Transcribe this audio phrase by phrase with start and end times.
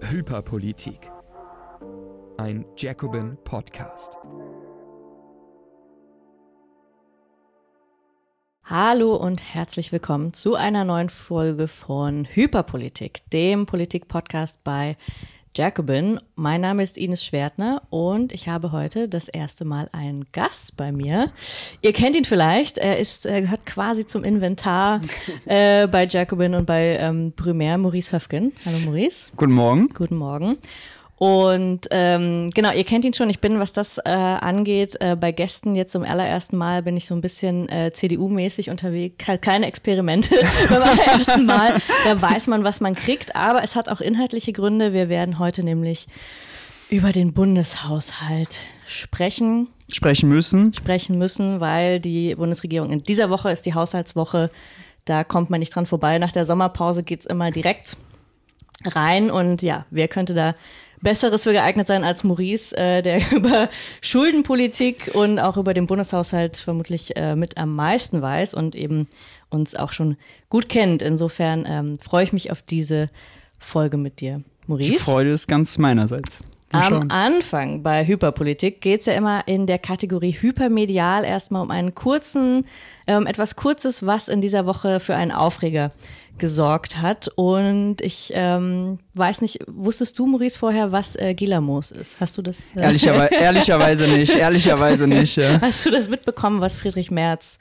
[0.00, 1.10] Hyperpolitik.
[2.36, 4.16] Ein Jacobin Podcast.
[8.64, 14.96] Hallo und herzlich willkommen zu einer neuen Folge von Hyperpolitik, dem Politik-Podcast bei
[15.56, 16.20] Jacobin.
[16.34, 20.92] Mein Name ist Ines Schwertner und ich habe heute das erste Mal einen Gast bei
[20.92, 21.32] mir.
[21.80, 25.00] Ihr kennt ihn vielleicht, er ist, er gehört quasi zum Inventar
[25.46, 28.52] äh, bei Jacobin und bei ähm, Brumaire, Maurice Höfgen.
[28.66, 29.32] Hallo Maurice.
[29.34, 29.88] Guten Morgen.
[29.94, 30.58] Guten Morgen.
[31.18, 33.30] Und ähm, genau, ihr kennt ihn schon.
[33.30, 37.06] Ich bin, was das äh, angeht, äh, bei Gästen jetzt zum allerersten Mal bin ich
[37.06, 39.26] so ein bisschen äh, CDU-mäßig unterwegs.
[39.26, 40.36] Halt keine Experimente
[40.68, 41.74] beim allerersten Mal.
[42.04, 43.34] Da weiß man, was man kriegt.
[43.34, 44.92] Aber es hat auch inhaltliche Gründe.
[44.92, 46.06] Wir werden heute nämlich
[46.90, 49.68] über den Bundeshaushalt sprechen.
[49.90, 50.74] Sprechen müssen.
[50.74, 54.50] Sprechen müssen, weil die Bundesregierung in dieser Woche ist die Haushaltswoche.
[55.06, 56.18] Da kommt man nicht dran vorbei.
[56.18, 57.96] Nach der Sommerpause geht's immer direkt
[58.84, 59.30] rein.
[59.30, 60.54] Und ja, wer könnte da
[61.02, 63.68] Besseres für geeignet sein als Maurice, äh, der über
[64.00, 69.08] Schuldenpolitik und auch über den Bundeshaushalt vermutlich äh, mit am meisten weiß und eben
[69.50, 70.16] uns auch schon
[70.48, 71.02] gut kennt.
[71.02, 73.10] Insofern ähm, freue ich mich auf diese
[73.58, 74.42] Folge mit dir.
[74.66, 74.90] Maurice?
[74.90, 76.42] Die Freude ist ganz meinerseits.
[76.76, 81.94] Am Anfang bei Hyperpolitik geht es ja immer in der Kategorie Hypermedial erstmal um einen
[81.94, 82.66] kurzen,
[83.06, 85.92] ähm, etwas Kurzes, was in dieser Woche für einen Aufreger
[86.38, 87.28] gesorgt hat.
[87.34, 92.20] Und ich ähm, weiß nicht, wusstest du, Maurice, vorher, was äh, Gilamos ist?
[92.20, 92.74] Hast du das?
[92.76, 95.36] Äh Ehrlicherweise, ehrlicherweise nicht, ehrlicherweise nicht.
[95.36, 95.60] Ja.
[95.60, 97.58] Hast du das mitbekommen, was Friedrich Merz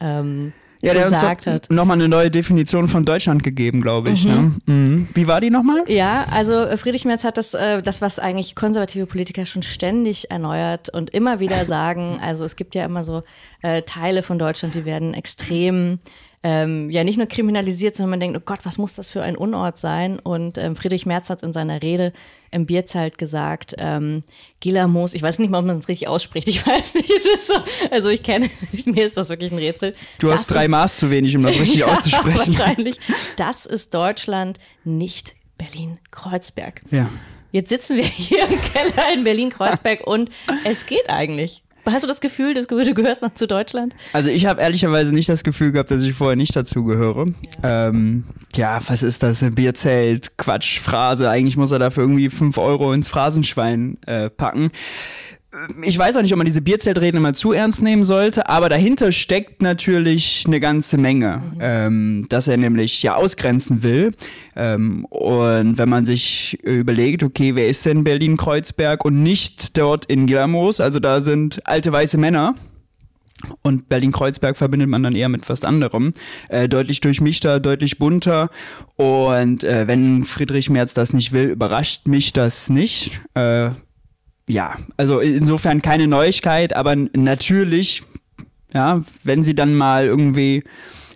[0.00, 0.52] ähm,
[0.86, 1.70] ja, der gesagt uns hat.
[1.70, 4.24] nochmal eine neue Definition von Deutschland gegeben, glaube ich.
[4.24, 4.52] Ne?
[4.66, 5.08] Mhm.
[5.14, 5.82] Wie war die nochmal?
[5.86, 10.30] Ja, also äh, Friedrich Merz hat das, äh, das, was eigentlich konservative Politiker schon ständig
[10.30, 12.18] erneuert und immer wieder sagen.
[12.22, 13.22] Also es gibt ja immer so
[13.62, 15.98] äh, Teile von Deutschland, die werden extrem
[16.44, 19.34] ähm, ja nicht nur kriminalisiert, sondern man denkt, oh Gott, was muss das für ein
[19.34, 20.18] Unort sein?
[20.18, 22.12] Und ähm, Friedrich Merz hat in seiner Rede
[22.50, 24.20] im Bierzelt gesagt, ähm,
[24.60, 27.46] Gilamos, ich weiß nicht mal, ob man es richtig ausspricht, ich weiß nicht, es ist
[27.46, 27.54] so,
[27.90, 28.50] also ich kenne,
[28.84, 29.94] mir ist das wirklich ein Rätsel.
[30.18, 32.58] Du das hast drei ist, Maß zu wenig, um das richtig ja, auszusprechen.
[32.58, 32.98] Wahrscheinlich.
[33.36, 36.82] Das ist Deutschland, nicht Berlin-Kreuzberg.
[36.90, 37.08] Ja.
[37.52, 40.30] Jetzt sitzen wir hier im Keller in Berlin-Kreuzberg und
[40.64, 41.63] es geht eigentlich.
[41.86, 43.94] Hast du das Gefühl, dass du gehörst noch zu Deutschland?
[44.12, 47.26] Also ich habe ehrlicherweise nicht das Gefühl gehabt, dass ich vorher nicht dazu gehöre.
[47.62, 48.24] Ja, ähm,
[48.54, 49.42] ja was ist das?
[49.42, 51.28] Ein Bierzelt, Quatsch, Phrase.
[51.28, 54.70] Eigentlich muss er dafür irgendwie fünf Euro ins Phrasenschwein äh, packen
[55.82, 59.12] ich weiß auch nicht, ob man diese Bierzeltreden immer zu ernst nehmen sollte, aber dahinter
[59.12, 61.58] steckt natürlich eine ganze Menge, mhm.
[61.60, 64.12] ähm, dass er nämlich ja ausgrenzen will.
[64.56, 70.26] Ähm, und wenn man sich überlegt, okay, wer ist denn Berlin-Kreuzberg und nicht dort in
[70.26, 72.54] Gilamos, also da sind alte weiße Männer,
[73.60, 76.14] und Berlin-Kreuzberg verbindet man dann eher mit was anderem.
[76.48, 78.48] Äh, deutlich durchmischter, deutlich bunter.
[78.96, 83.20] Und äh, wenn Friedrich Merz das nicht will, überrascht mich das nicht.
[83.34, 83.70] Äh,
[84.48, 88.02] ja, also insofern keine Neuigkeit, aber natürlich,
[88.72, 90.64] ja, wenn sie dann mal irgendwie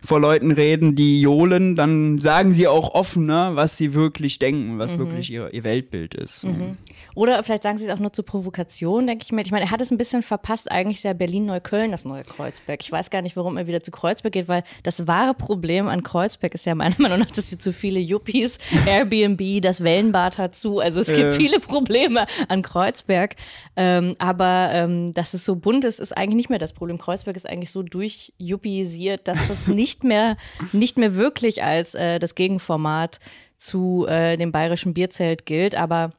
[0.09, 4.97] vor Leuten reden, die johlen, dann sagen sie auch offener, was sie wirklich denken, was
[4.97, 5.01] mhm.
[5.01, 6.45] wirklich ihr, ihr Weltbild ist.
[6.45, 6.79] Mhm.
[7.15, 9.43] Oder vielleicht sagen sie es auch nur zur Provokation, denke ich mir.
[9.43, 10.71] Ich meine, er hat es ein bisschen verpasst.
[10.71, 12.81] Eigentlich ist ja Berlin-Neukölln das neue Kreuzberg.
[12.81, 16.03] Ich weiß gar nicht, warum er wieder zu Kreuzberg geht, weil das wahre Problem an
[16.03, 20.57] Kreuzberg ist ja meiner Meinung nach, dass hier zu viele Yuppies, Airbnb, das Wellenbad hat
[20.57, 20.79] zu.
[20.79, 21.31] Also es gibt äh.
[21.33, 23.37] viele Probleme an Kreuzberg.
[23.77, 26.97] Ähm, aber ähm, dass es so bunt ist, ist eigentlich nicht mehr das Problem.
[26.97, 29.67] Kreuzberg ist eigentlich so durchjuppisiert, dass das
[29.98, 30.37] nicht nicht mehr,
[30.73, 33.19] nicht mehr wirklich als äh, das Gegenformat
[33.57, 35.75] zu äh, dem bayerischen Bierzelt gilt.
[35.75, 36.13] Aber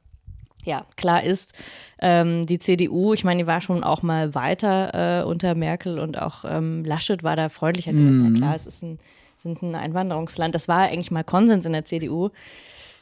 [0.66, 1.54] ja, klar ist,
[2.00, 6.22] ähm, die CDU, ich meine, die war schon auch mal weiter äh, unter Merkel und
[6.22, 7.94] auch ähm, Laschet war da freundlicher.
[7.94, 8.34] Mhm.
[8.34, 9.00] Ja, klar, es ist ein,
[9.38, 10.54] sind ein Einwanderungsland.
[10.54, 12.30] Das war eigentlich mal Konsens in der CDU.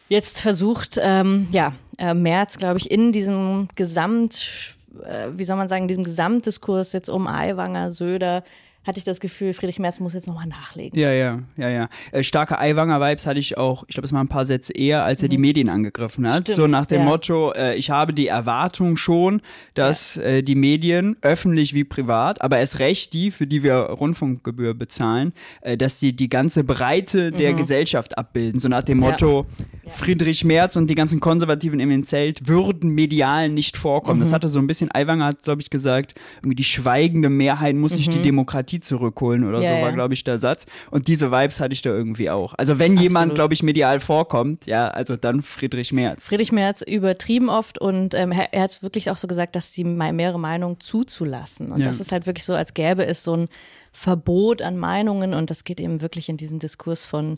[0.07, 5.67] Jetzt versucht, ähm, ja, äh, Merz, glaube ich, in diesem Gesamt, äh, wie soll man
[5.67, 8.43] sagen, in diesem Gesamtdiskurs jetzt um Aiwanger, Söder,
[8.87, 10.97] hatte ich das Gefühl, Friedrich Merz muss jetzt nochmal nachlegen.
[10.97, 11.89] Ja, ja, ja, ja.
[12.11, 15.21] Äh, starke Aiwanger-Vibes hatte ich auch, ich glaube, es waren ein paar Sätze eher, als
[15.21, 15.31] er mhm.
[15.31, 16.43] die Medien angegriffen hat.
[16.43, 17.05] Stimmt, so nach dem ja.
[17.05, 19.41] Motto, äh, ich habe die Erwartung schon,
[19.73, 20.23] dass ja.
[20.23, 25.33] äh, die Medien, öffentlich wie privat, aber erst recht die, für die wir Rundfunkgebühr bezahlen,
[25.61, 27.57] äh, dass sie die ganze Breite der mhm.
[27.57, 28.59] Gesellschaft abbilden.
[28.59, 29.91] So nach dem Motto, ja.
[29.91, 34.19] Friedrich Merz und die ganzen Konservativen im Zelt würden medial nicht vorkommen.
[34.19, 34.23] Mhm.
[34.23, 37.95] Das hatte so ein bisschen, Aiwanger hat, glaube ich, gesagt, irgendwie die schweigende Mehrheit muss
[37.95, 38.23] sich die mhm.
[38.23, 40.65] Demokratie Demokratie zurückholen oder Ja, so, war, glaube ich, der Satz.
[40.91, 42.53] Und diese Vibes hatte ich da irgendwie auch.
[42.57, 43.35] Also wenn jemand, Absolut.
[43.35, 46.27] glaube ich, medial vorkommt, ja, also dann Friedrich Merz.
[46.27, 49.83] Friedrich Merz übertrieben oft und ähm, er, er hat wirklich auch so gesagt, dass die
[49.83, 51.71] me- mehrere Meinungen zuzulassen.
[51.71, 51.85] Und Ja.
[51.87, 53.47] das ist halt wirklich so, als gäbe es so ein
[53.91, 57.37] Verbot an Meinungen und das geht eben wirklich in diesen Diskurs von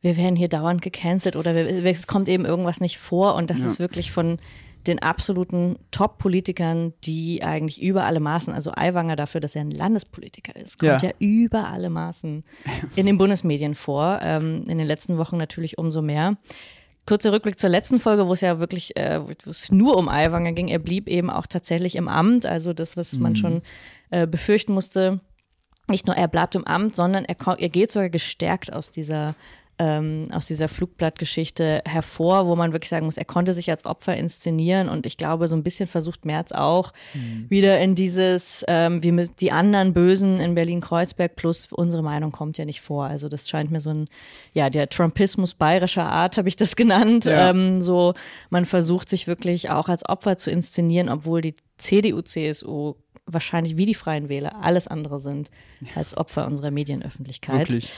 [0.00, 3.58] wir werden hier dauernd gecancelt oder wir, es kommt eben irgendwas nicht vor und das
[3.60, 3.66] Ja.
[3.66, 4.38] ist wirklich von
[4.88, 10.56] den absoluten Top-Politikern, die eigentlich über alle Maßen, also Aiwanger dafür, dass er ein Landespolitiker
[10.56, 11.14] ist, kommt ja, Ja.
[11.18, 12.42] über alle Maßen
[12.96, 14.18] in den Bundesmedien vor.
[14.22, 16.36] Ähm, in den letzten Wochen natürlich umso mehr.
[17.06, 20.52] Kurzer Rückblick zur letzten Folge, wo es ja wirklich, äh, wo es nur um Aiwanger
[20.52, 20.68] ging.
[20.68, 23.62] Er blieb eben auch tatsächlich im Amt, also das, was man schon
[24.10, 25.20] äh, befürchten musste.
[25.88, 29.34] Nicht nur er bleibt im Amt, sondern er, er geht sogar gestärkt aus dieser
[29.78, 34.16] ähm, aus dieser Flugblattgeschichte hervor, wo man wirklich sagen muss, er konnte sich als Opfer
[34.16, 36.92] inszenieren und ich glaube, so ein bisschen versucht Merz auch
[37.48, 42.58] wieder in dieses, ähm, wie mit die anderen Bösen in Berlin-Kreuzberg plus unsere Meinung kommt
[42.58, 43.04] ja nicht vor.
[43.04, 44.08] Also das scheint mir so ein,
[44.52, 47.24] ja, der Trumpismus bayerischer Art habe ich das genannt.
[47.24, 47.50] Ja.
[47.50, 48.14] Ähm, so,
[48.50, 52.94] man versucht sich wirklich auch als Opfer zu inszenieren, obwohl die CDU, CSU
[53.28, 55.50] wahrscheinlich wie die Freien Wähler alles andere sind
[55.94, 57.68] als Opfer unserer Medienöffentlichkeit.
[57.68, 57.90] Wirklich.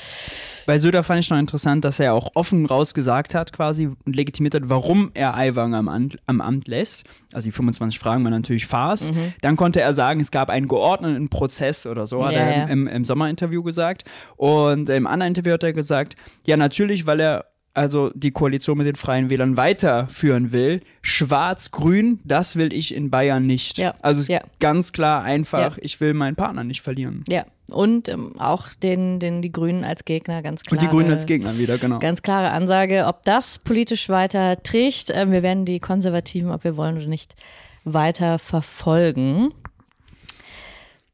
[0.66, 4.54] Bei Söder fand ich noch interessant, dass er auch offen rausgesagt hat, quasi und legitimiert
[4.54, 7.04] hat, warum er Aiwanger am, Amt- am Amt lässt.
[7.32, 9.10] Also die 25 Fragen waren natürlich Farce.
[9.10, 9.32] Mhm.
[9.40, 12.64] Dann konnte er sagen, es gab einen geordneten Prozess oder so, hat Ja, er ja.
[12.66, 14.04] Im, im Sommerinterview gesagt.
[14.36, 16.14] Und im anderen Interview hat er gesagt,
[16.46, 20.80] ja natürlich, weil er also die Koalition mit den Freien Wählern weiterführen will.
[21.02, 23.78] Schwarz-Grün, das will ich in Bayern nicht.
[23.78, 24.40] Ja, Also ja.
[24.58, 25.82] ganz klar einfach, Ja.
[25.82, 27.22] ich will meinen Partner nicht verlieren.
[27.28, 30.72] Ja, und ähm, auch den, den, die Grünen als Gegner, ganz klar.
[30.72, 32.00] Und die Grünen als Gegner wieder, genau.
[32.00, 35.10] Ganz klare Ansage, ob das politisch weiter trägt.
[35.14, 37.36] Ähm, wir werden die Konservativen, ob wir wollen oder nicht,
[37.84, 39.54] weiter verfolgen.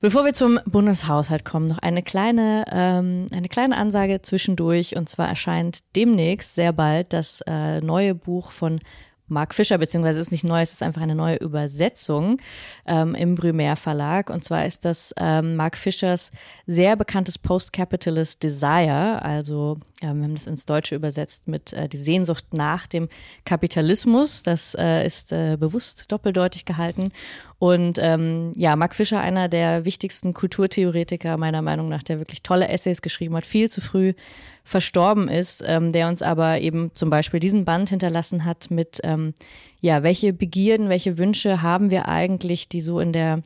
[0.07, 4.95] Bevor wir zum Bundeshaushalt kommen, noch eine kleine, ähm, eine kleine Ansage zwischendurch.
[4.95, 8.79] Und zwar erscheint demnächst sehr bald das äh, neue Buch von
[9.29, 12.39] Mark Fischer, beziehungsweise ist nicht neu, es ist einfach eine neue Übersetzung
[12.87, 14.31] ähm, im Brumaire Verlag.
[14.31, 16.33] Und zwar ist das ähm, Mark Fischers
[16.67, 21.97] sehr bekanntes Post-Capitalist Desire, also ähm, wir haben das ins Deutsche übersetzt mit äh, die
[21.97, 23.09] Sehnsucht nach dem
[23.45, 24.43] Kapitalismus.
[24.43, 27.13] Das äh, ist äh, bewusst doppeldeutig gehalten.
[27.59, 32.69] Und ähm, ja, Mark Fischer, einer der wichtigsten Kulturtheoretiker meiner Meinung nach, der wirklich tolle
[32.69, 34.13] Essays geschrieben hat, viel zu früh
[34.67, 39.33] verstorben ist, ähm, der uns aber eben zum Beispiel diesen Band hinterlassen hat mit, ähm,
[39.81, 43.43] ja, welche Begierden, welche Wünsche haben wir eigentlich, die so in der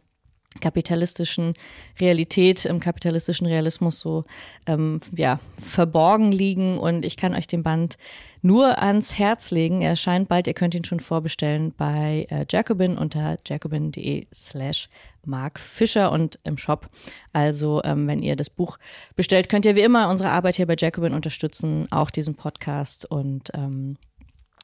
[0.61, 1.55] kapitalistischen
[2.01, 4.25] Realität, im kapitalistischen Realismus so
[4.67, 6.79] ähm, ja, verborgen liegen.
[6.79, 7.97] Und ich kann euch den Band
[8.43, 9.81] nur ans Herz legen.
[9.83, 14.89] Er erscheint bald, ihr könnt ihn schon vorbestellen bei äh, Jacobin unter jacobin.de slash
[15.25, 16.89] Mark Fischer und im Shop.
[17.33, 18.79] Also, ähm, wenn ihr das Buch
[19.15, 23.51] bestellt, könnt ihr wie immer unsere Arbeit hier bei Jacobin unterstützen, auch diesen Podcast und
[23.55, 23.99] ähm,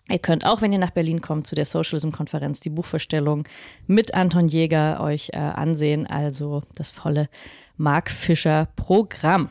[0.08, 3.44] Ihr könnt auch, wenn ihr nach Berlin kommt, zu der Socialism-Konferenz die Buchvorstellung
[3.86, 6.06] mit Anton Jäger euch äh, ansehen.
[6.06, 7.28] Also das volle
[7.76, 9.50] Mark Fischer-Programm.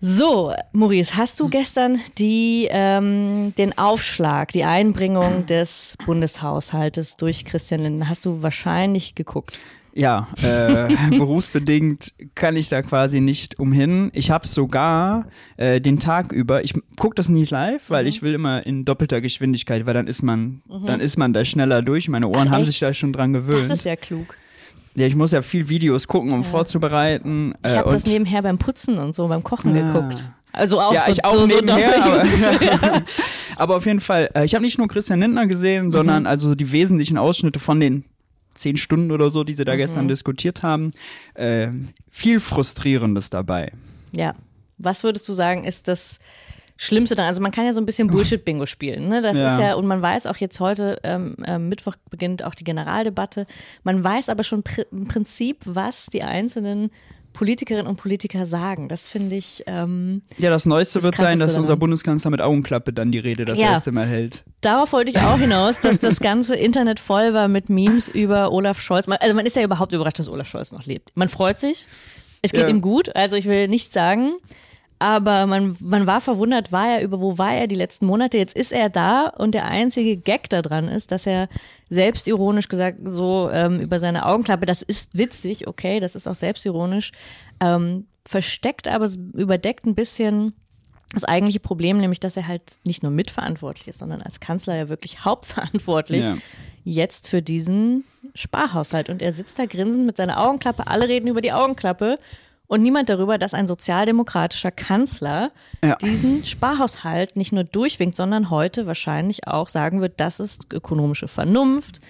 [0.00, 7.80] So, Maurice, hast du gestern die, ähm, den Aufschlag, die Einbringung des Bundeshaushaltes durch Christian
[7.80, 9.58] Lindner, hast du wahrscheinlich geguckt?
[9.98, 14.10] Ja, äh, berufsbedingt kann ich da quasi nicht umhin.
[14.14, 18.08] Ich habe sogar äh, den Tag über, ich gucke das nie live, weil Mhm.
[18.08, 21.82] ich will immer in doppelter Geschwindigkeit, weil dann ist man, dann ist man da schneller
[21.82, 22.08] durch.
[22.08, 22.68] Meine Ohren Ach, haben echt?
[22.68, 23.68] sich da schon dran gewöhnt.
[23.70, 24.36] Das ist ja klug.
[24.94, 27.54] ja, ich muss ja viel Videos gucken, um vorzubereiten.
[27.64, 29.92] Ich äh, habe das nebenher beim Putzen und so, beim Kochen Ah.
[29.92, 30.28] geguckt.
[30.52, 33.02] Also auch ja, so, ich auch so, so nebenher, doppelt- aber,
[33.56, 36.26] aber auf jeden Fall, äh, ich habe nicht nur Christian Lindner gesehen, sondern Mhm.
[36.28, 38.04] also die wesentlichen Ausschnitte von den
[38.58, 39.78] zehn Stunden oder so, die sie da Mhm.
[39.78, 40.92] gestern diskutiert haben.
[41.34, 41.68] Äh,
[42.10, 43.72] viel Frustrierendes dabei.
[44.12, 44.34] Ja.
[44.78, 46.18] Was würdest du sagen, ist das
[46.76, 47.30] Schlimmste daran?
[47.30, 49.08] Also man kann ja so ein bisschen Bullshit-Bingo spielen.
[49.08, 49.20] Ne?
[49.22, 49.54] Das Ja.
[49.54, 53.46] ist ja, und man weiß auch jetzt heute, ähm, ähm, Mittwoch beginnt auch die Generaldebatte.
[53.82, 56.90] Man weiß aber schon pr im Prinzip, was die einzelnen
[57.38, 58.88] Politikerinnen und Politiker sagen.
[58.88, 61.76] Das finde ich, ähm, Ja, das Neueste Das wird sein, dass unser.
[61.76, 63.70] Bundeskanzler mit Augenklappe dann die Rede das Ja.
[63.70, 64.44] erste Mal hält.
[64.60, 68.80] darauf wollte ich auch hinaus, dass das ganze Internet voll war mit Memes über Olaf
[68.80, 69.06] Scholz.
[69.06, 71.12] Man- Also man ist ja überhaupt überrascht, dass Olaf Scholz noch lebt.
[71.14, 71.86] Man freut sich.
[72.42, 72.68] Es geht Ja.
[72.68, 73.14] ihm gut.
[73.14, 74.32] Also ich will nichts sagen.
[75.00, 78.36] Aber man, man war verwundert, war er über, wo war er die letzten Monate?
[78.36, 81.48] Jetzt ist er da und der einzige Gag daran ist, dass er
[81.88, 87.12] selbstironisch gesagt so ähm, über seine Augenklappe, das ist witzig, okay, das ist auch selbstironisch,
[87.60, 90.52] ähm, versteckt, aber überdeckt ein bisschen
[91.14, 94.88] das eigentliche Problem, nämlich dass er halt nicht nur mitverantwortlich ist, sondern als Kanzler ja
[94.88, 96.36] wirklich hauptverantwortlich Ja.
[96.84, 99.08] jetzt für diesen Sparhaushalt.
[99.08, 102.18] Und er sitzt da grinsend mit seiner Augenklappe, alle reden über die Augenklappe
[102.68, 105.50] und niemand darüber, dass ein sozialdemokratischer Kanzler
[105.82, 105.96] Ja.
[105.96, 112.00] diesen Sparhaushalt nicht nur durchwinkt, sondern heute wahrscheinlich auch sagen wird, das ist ökonomische Vernunft.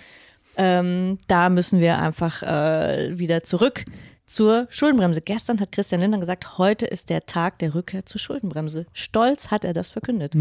[0.57, 3.85] Ähm, da müssen wir einfach äh, wieder zurück
[4.27, 5.23] zur Schuldenbremse.
[5.23, 8.85] Gestern hat Christian Lindner gesagt, heute ist der Tag der Rückkehr zur Schuldenbremse.
[8.93, 10.35] Stolz hat er das verkündet.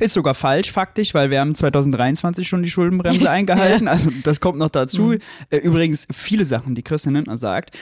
[0.00, 3.86] Ist sogar falsch, faktisch, weil wir haben 2023 schon die Schuldenbremse eingehalten.
[3.86, 5.12] Also das kommt noch dazu.
[5.50, 7.76] Äh, Übrigens, viele Sachen, die Christian Lindner sagt,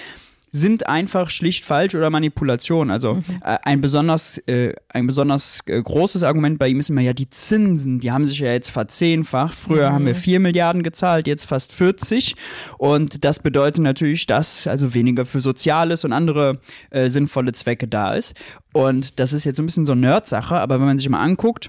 [0.55, 2.93] sind einfach schlicht falsch oder Manipulation.
[2.93, 7.13] Also äh, ein besonders, äh, ein besonders äh, großes Argument bei ihm ist immer ja
[7.13, 9.59] die Zinsen, die haben sich ja jetzt verzehnfacht.
[9.59, 12.37] Früher haben wir 4 Milliarden gezahlt, jetzt fast 40.
[12.79, 18.15] Und das bedeutet natürlich, dass also weniger für Soziales und andere äh, sinnvolle Zwecke da
[18.15, 18.35] ist.
[18.73, 21.21] Und das ist jetzt so ein bisschen so eine Nerd-Sache, aber wenn man sich mal
[21.21, 21.69] anguckt,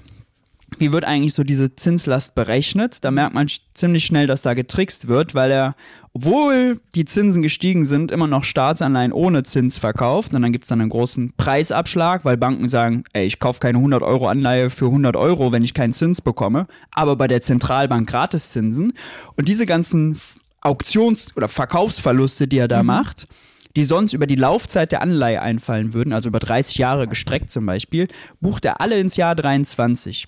[0.78, 3.04] wie wird eigentlich so diese Zinslast berechnet?
[3.04, 5.76] Da merkt man ziemlich schnell, dass da getrickst wird, weil er,
[6.12, 10.34] obwohl die Zinsen gestiegen sind, immer noch Staatsanleihen ohne Zins verkauft.
[10.34, 14.02] Und dann gibt's dann einen großen Preisabschlag, weil Banken sagen, ey, ich kaufe keine 100
[14.02, 16.66] Euro Anleihe für 100 Euro, wenn ich keinen Zins bekomme.
[16.90, 18.92] Aber bei der Zentralbank Gratiszinsen.
[19.36, 20.18] Und diese ganzen
[20.62, 23.28] Auktions- oder Verkaufsverluste, die er da macht,
[23.76, 27.66] die sonst über die Laufzeit der Anleihe einfallen würden, also über 30 Jahre gestreckt zum
[27.66, 28.08] Beispiel,
[28.40, 30.26] bucht er alle ins Jahr 23.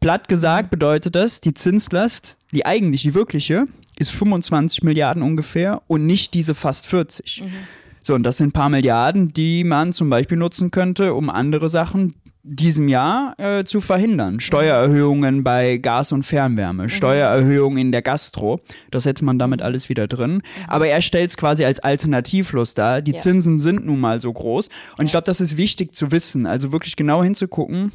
[0.00, 3.66] Platt gesagt bedeutet das, die Zinslast, die eigentlich, die wirkliche,
[3.98, 7.42] ist 25 Milliarden ungefähr und nicht diese fast 40.
[8.02, 11.68] So, und das sind ein paar Milliarden, die man zum Beispiel nutzen könnte, um andere
[11.68, 14.40] Sachen diesem Jahr äh, zu verhindern.
[14.40, 18.60] Steuererhöhungen bei Gas und Fernwärme, Steuererhöhungen in der Gastro.
[18.90, 20.42] Das hätte man damit alles wieder drin.
[20.66, 23.00] Aber er stellt es quasi als alternativlos dar.
[23.00, 23.18] Die Ja.
[23.18, 24.68] Zinsen sind nun mal so groß.
[24.98, 26.46] Und ich glaube, das ist wichtig zu wissen.
[26.46, 27.92] Also wirklich genau hinzugucken,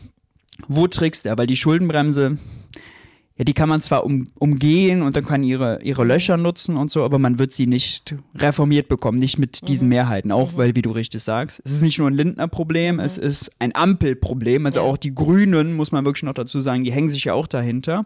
[0.67, 1.37] wo trickst er?
[1.37, 2.37] Weil die Schuldenbremse,
[3.37, 6.89] ja, die kann man zwar um, umgehen und dann kann ihre, ihre Löcher nutzen und
[6.89, 10.31] so, aber man wird sie nicht reformiert bekommen, nicht mit diesen Mehrheiten.
[10.31, 13.75] Auch weil, wie du richtig sagst, es ist nicht nur ein Lindner-Problem, es ist ein
[13.75, 14.65] Ampelproblem.
[14.65, 14.85] Also Ja.
[14.87, 18.05] auch die Grünen, muss man wirklich noch dazu sagen, die hängen sich ja auch dahinter.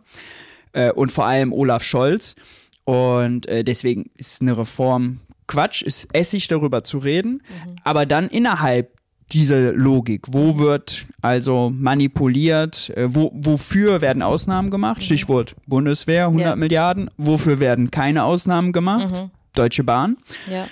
[0.73, 2.35] Äh, und vor allem Olaf Scholz.
[2.83, 7.41] Und äh, deswegen ist eine Reform Quatsch, ist Essig darüber zu reden,
[7.83, 8.97] aber dann innerhalb
[9.31, 16.45] dieser Logik, wo wird also manipuliert, äh, wo, wofür werden Ausnahmen gemacht, Stichwort Bundeswehr, 100
[16.47, 16.55] Ja.
[16.55, 20.17] Milliarden, wofür werden keine Ausnahmen gemacht, Deutsche Bahn.
[20.49, 20.67] Ja.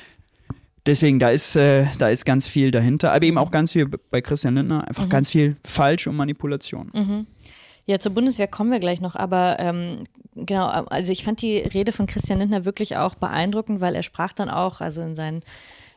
[0.86, 4.22] Deswegen, da ist, äh, da ist ganz viel dahinter, aber eben auch ganz viel bei
[4.22, 7.28] Christian Lindner, einfach ganz viel falsch und Manipulation.
[7.86, 10.04] Ja, zur Bundeswehr kommen wir gleich noch, aber ähm,
[10.36, 14.32] genau, also ich fand die Rede von Christian Lindner wirklich auch beeindruckend, weil er sprach
[14.34, 15.42] dann auch, also in seinen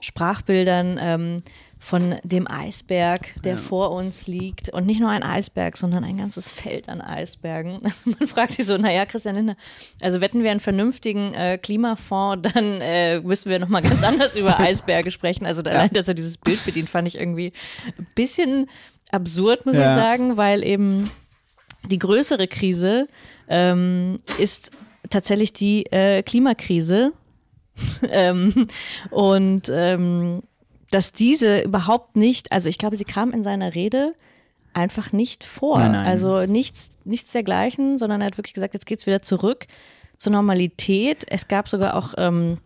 [0.01, 1.43] Sprachbildern ähm,
[1.83, 4.69] von dem Eisberg, der vor uns liegt.
[4.69, 7.81] Und nicht nur ein Eisberg, sondern ein ganzes Feld an Eisbergen.
[8.05, 9.57] Man fragt sich so, naja, Christian Lindner,
[10.01, 14.61] also wetten wir einen vernünftigen äh, Klimafonds, dann äh, müssen wir nochmal ganz anders über
[14.61, 15.45] Eisberge sprechen.
[15.45, 17.53] Also allein, dass er dieses Bild bedient, fand ich irgendwie
[17.99, 18.71] ein bisschen
[19.11, 19.91] absurd, muss Ja.
[19.91, 21.11] ich sagen, weil eben
[21.91, 23.09] die größere Krise
[23.49, 24.71] ähm, ist
[25.11, 27.13] tatsächlich die äh, Klimakrise.
[28.09, 28.69] ähm,
[29.11, 30.45] und ähm,
[30.93, 34.15] dass diese überhaupt nicht, also ich glaube, sie kam in seiner Rede
[34.75, 35.79] einfach nicht vor.
[35.79, 36.07] Nein, nein.
[36.07, 39.67] Also nichts, nichts dergleichen, sondern er hat wirklich gesagt, jetzt geht's wieder zurück
[40.19, 41.25] zur Normalität.
[41.29, 42.59] Es gab sogar auch ähm,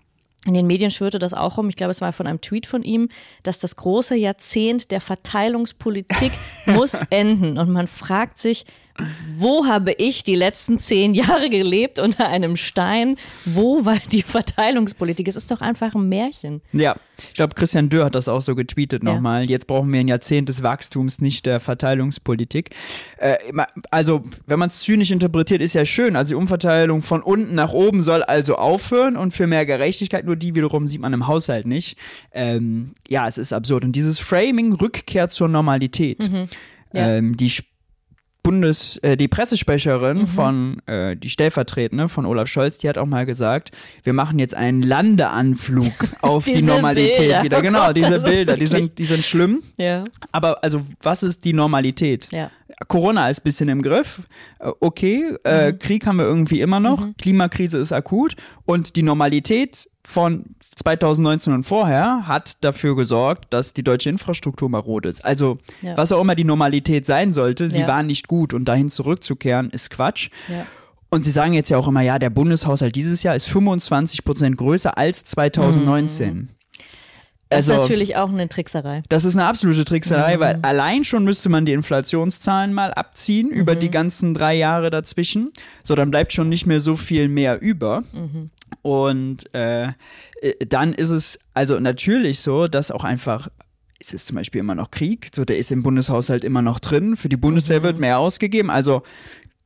[0.45, 2.83] in den Medien schwirrte das auch rum, ich glaube, es war von einem Tweet von
[2.83, 3.09] ihm,
[3.43, 6.33] dass das große Jahrzehnt der Verteilungspolitik
[6.67, 7.59] muss enden.
[7.59, 8.65] Und man fragt sich,
[9.37, 13.17] wo habe ich die letzten zehn Jahre gelebt unter einem Stein?
[13.45, 15.29] Wo war die Verteilungspolitik?
[15.29, 16.63] Es ist doch einfach ein Märchen.
[16.73, 16.97] Ja,
[17.29, 19.13] ich glaube, Christian Dürr hat das auch so getweetet Ja.
[19.15, 19.49] nochmal.
[19.49, 22.71] Jetzt brauchen wir ein Jahrzehnt des Wachstums, nicht der Verteilungspolitik.
[23.19, 23.37] Äh,
[23.91, 26.17] also, wenn man es zynisch interpretiert, ist ja schön.
[26.17, 30.37] Also die Umverteilung von unten nach oben soll also aufhören und für mehr Gerechtigkeit, nur
[30.37, 31.97] die wiederum sieht man im Haushalt nicht.
[32.33, 33.85] Ähm, ja, es ist absurd.
[33.85, 36.49] Und dieses Framing, Rückkehr zur Normalität, Mhm.
[36.93, 37.17] Ja.
[37.17, 37.67] ähm, die Sp-
[38.47, 40.27] Bundes, äh, die Pressesprecherin Mhm.
[40.29, 43.73] von, äh, die Stellvertretende von Olaf Scholz, die hat auch mal gesagt,
[44.05, 47.43] wir machen jetzt einen Landeanflug auf die Normalität Bilder.
[47.43, 47.59] wieder.
[47.59, 49.63] Oh Genau, Gott, diese Bilder, die sind, die sind schlimm.
[49.77, 50.05] Ja.
[50.33, 52.29] Aber also, was ist die Normalität?
[52.31, 52.51] Ja.
[52.89, 54.21] Corona ist ein bisschen im Griff.
[54.59, 55.79] Äh, Okay, äh, Mhm.
[55.79, 57.09] Krieg haben wir irgendwie immer noch.
[57.19, 58.37] Klimakrise ist akut.
[58.65, 60.45] Und die Normalität von
[60.77, 65.25] 2019 und vorher hat dafür gesorgt, dass die deutsche Infrastruktur marode ist.
[65.25, 65.97] Also, Ja.
[65.97, 67.89] was auch immer die Normalität sein sollte, sie Ja.
[67.89, 68.53] war nicht gut.
[68.55, 70.29] Und dahin zurückzukehren, ist Quatsch.
[70.49, 70.67] Ja.
[71.09, 74.57] Und sie sagen jetzt ja auch immer, ja, der Bundeshaushalt dieses Jahr ist 25 Prozent
[74.59, 76.49] größer als 2019.
[76.51, 76.56] Das
[77.51, 79.03] Also, ist natürlich auch eine Trickserei.
[79.09, 80.41] das ist eine absolute Trickserei, Mhm.
[80.41, 83.81] weil allein schon müsste man die Inflationszahlen mal abziehen über Mhm.
[83.81, 85.53] die ganzen drei Jahre dazwischen.
[85.83, 88.03] So, dann bleibt schon nicht mehr so viel mehr über.
[88.13, 88.51] Mhm.
[88.83, 89.87] Und äh,
[90.41, 93.49] äh, dann ist es also natürlich so, dass auch einfach
[93.99, 97.17] es ist zum Beispiel immer noch Krieg, so der ist im Bundeshaushalt immer noch drin.
[97.17, 98.69] Für die Bundeswehr wird mehr ausgegeben.
[98.71, 99.03] Also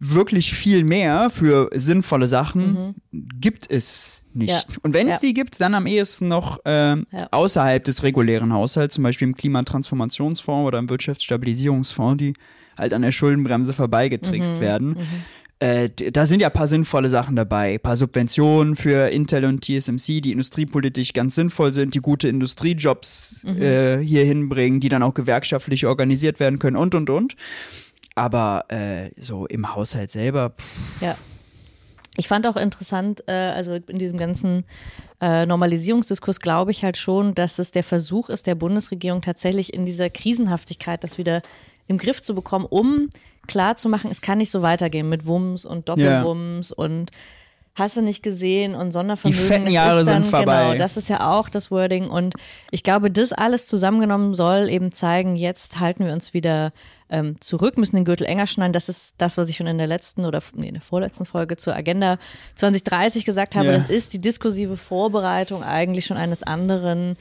[0.02, 4.49] wirklich viel mehr für sinnvolle Sachen gibt es nicht.
[4.50, 4.62] Ja.
[4.83, 5.28] Und wenn es Ja.
[5.28, 7.28] die gibt, dann am ehesten noch ähm, Ja.
[7.33, 12.33] außerhalb des regulären Haushalts, zum Beispiel im Klimatransformationsfonds oder im Wirtschaftsstabilisierungsfonds, die
[12.78, 14.61] halt an der Schuldenbremse vorbeigetrickst Mhm.
[14.61, 14.97] werden.
[15.59, 17.75] Äh, d- da sind ja ein paar sinnvolle Sachen dabei.
[17.75, 23.42] Ein paar Subventionen für Intel und TSMC, die industriepolitisch ganz sinnvoll sind, die gute Industriejobs
[23.45, 23.61] Mhm.
[23.61, 27.35] äh, hier hinbringen, die dann auch gewerkschaftlich organisiert werden können und, und, und.
[28.14, 31.17] Aber äh, so im Haushalt selber, pff, Ja.
[32.17, 34.64] Ich fand auch interessant, äh, also in diesem ganzen
[35.21, 39.87] äh, Normalisierungsdiskurs glaube ich halt schon, dass es der Versuch ist, der Bundesregierung tatsächlich in
[39.87, 41.40] dieser Krisenhaftigkeit das wieder
[41.87, 43.09] im Griff zu bekommen, um
[43.47, 47.11] klarzumachen, es kann nicht so weitergehen mit Wumms und Doppelwumms und
[47.80, 49.42] hast du nicht gesehen und Sondervermögen.
[49.42, 50.62] Die fetten Jahre ist dann, sind vorbei.
[50.62, 52.34] Genau, das ist ja auch das Wording und
[52.70, 56.72] ich glaube, das alles zusammengenommen soll eben zeigen, jetzt halten wir uns wieder
[57.10, 58.72] ähm, zurück, müssen den Gürtel enger schneiden.
[58.72, 61.56] Das ist das, was ich schon in der letzten oder nee, in der vorletzten Folge
[61.56, 62.18] zur Agenda
[62.54, 63.66] 2030 gesagt habe.
[63.66, 63.78] Ja.
[63.78, 67.16] Das ist die diskursive Vorbereitung eigentlich schon eines anderen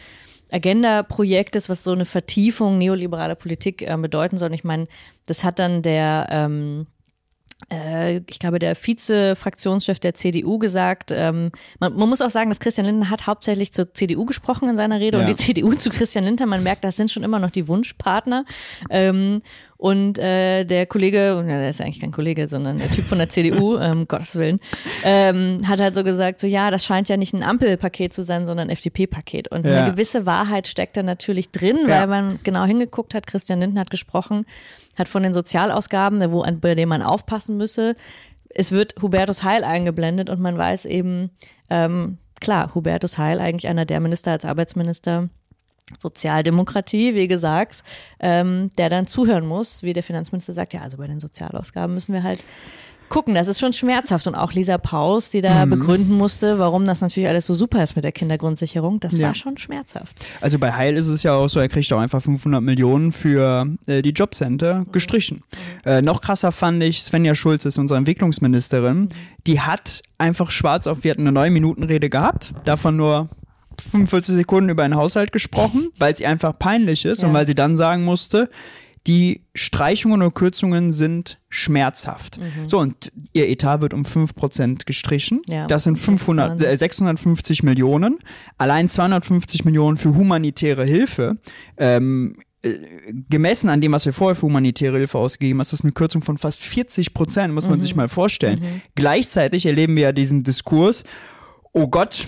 [0.51, 4.49] Agenda-Projektes, was so eine Vertiefung neoliberaler Politik äh, bedeuten soll.
[4.49, 4.85] Und ich meine,
[5.25, 6.98] das hat dann der ähm, äh,
[8.25, 12.85] ich glaube, der Vize-Fraktionschef der CDU gesagt, ähm, man, man muss auch sagen, dass Christian
[12.87, 15.25] Lindner hat hauptsächlich zur CDU gesprochen in seiner Rede Ja.
[15.25, 18.45] und die CDU zu Christian Lindner, man merkt, das sind schon immer noch die Wunschpartner.
[18.89, 19.41] Ähm,
[19.81, 23.29] und äh, der Kollege, ja, der ist eigentlich kein Kollege, sondern der Typ von der
[23.29, 24.59] CDU, ähm, Gottes Willen,
[25.05, 28.45] ähm, hat halt so gesagt, so ja, das scheint ja nicht ein Ampelpaket zu sein,
[28.45, 29.47] sondern ein FDP-Paket.
[29.47, 29.83] Und Ja.
[29.83, 31.99] eine gewisse Wahrheit steckt da natürlich drin, Ja.
[32.01, 34.45] weil man genau hingeguckt hat, Christian Lindner hat gesprochen,
[34.97, 37.95] hat von den Sozialausgaben, wo, bei denen man aufpassen müsse.
[38.49, 41.29] Es wird Hubertus Heil eingeblendet und man weiß eben,
[41.69, 45.29] ähm, klar, Hubertus Heil, eigentlich einer der Minister als Arbeitsminister,
[45.97, 47.83] Sozialdemokratie, wie gesagt,
[48.19, 52.13] ähm, der dann zuhören muss, wie der Finanzminister sagt, ja, also bei den Sozialausgaben müssen
[52.13, 52.43] wir halt
[53.09, 53.33] gucken.
[53.33, 54.27] Das ist schon schmerzhaft.
[54.27, 57.95] Und auch Lisa Paus, die da begründen musste, warum das natürlich alles so super ist
[57.95, 59.27] mit der Kindergrundsicherung, das Ja.
[59.27, 60.23] war schon schmerzhaft.
[60.41, 63.65] Also bei Heil ist es ja auch so, er kriegt auch einfach 500 Millionen für
[63.87, 65.41] äh, die Jobcenter gestrichen.
[65.85, 69.07] Äh, noch krasser fand ich, Svenja Schulz ist unsere Entwicklungsministerin,
[69.47, 73.27] die hat einfach schwarz auf, wir hatten eine 9-Minuten-Rede gehabt, davon nur
[73.81, 77.33] 45 Sekunden über einen Haushalt gesprochen, weil sie einfach peinlich ist und Ja.
[77.33, 78.49] weil sie dann sagen musste,
[79.07, 82.37] die Streichungen oder Kürzungen sind schmerzhaft.
[82.67, 85.41] So, und ihr Etat wird um 5% gestrichen.
[85.47, 86.67] Ja, das sind das ist 500, Wahnsinn.
[86.69, 88.19] äh, 650 Millionen.
[88.57, 91.37] Allein 250 Millionen für humanitäre Hilfe.
[91.77, 92.73] Ähm, äh,
[93.29, 96.21] gemessen an dem, was wir vorher für humanitäre Hilfe ausgegeben haben, ist das eine Kürzung
[96.21, 98.81] von fast 40 Prozent, muss man sich mal vorstellen.
[98.95, 101.05] Gleichzeitig erleben wir ja diesen Diskurs,
[101.71, 102.25] oh Gott,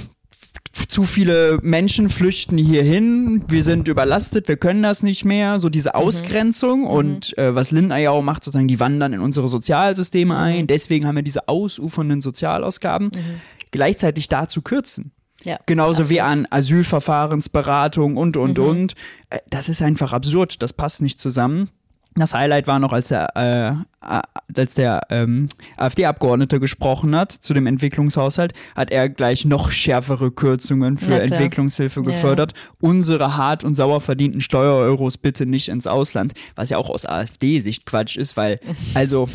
[0.88, 5.96] zu viele Menschen flüchten hierhin, wir sind überlastet, wir können das nicht mehr, so diese
[5.96, 7.72] Ausgrenzung und äh, was
[8.12, 13.12] auch macht, sozusagen, die wandern in unsere Sozialsysteme ein, deswegen haben wir diese ausufernden Sozialausgaben,
[13.72, 15.12] gleichzeitig da zu kürzen.
[15.44, 18.94] Ja, Genauso wie an Asylverfahrensberatung und, und, und.
[19.30, 20.62] Äh, Das ist einfach absurd.
[20.62, 21.70] Das passt nicht zusammen.
[22.16, 23.70] Das Highlight war noch, als der, äh,
[24.06, 24.22] äh,
[24.58, 25.48] als der ähm,
[25.78, 31.22] AfD-Abgeordnete gesprochen hat zu dem Entwicklungshaushalt, hat er gleich noch schärfere Kürzungen für.
[31.22, 32.06] Entwicklungshilfe Ja.
[32.06, 32.54] gefördert.
[32.82, 37.86] Unsere hart und sauer verdienten Steuereuros bitte nicht ins Ausland, was ja auch aus AfD-Sicht
[37.86, 38.60] Quatsch ist, weil
[38.94, 39.30] also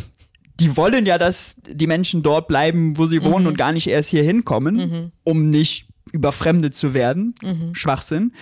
[0.60, 4.10] die wollen ja, dass die Menschen dort bleiben, wo sie wohnen und gar nicht erst
[4.10, 7.34] hier hinkommen, um nicht überfremdet zu werden.
[7.72, 8.32] Schwachsinn.